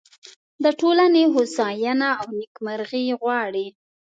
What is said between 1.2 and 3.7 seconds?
هوساینه او نیکمرغي غواړي.